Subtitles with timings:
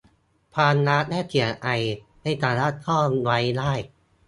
[0.55, 1.67] ความรักและเสียงไอ
[2.21, 3.73] ไม่สามารถซ่อนไว้ได้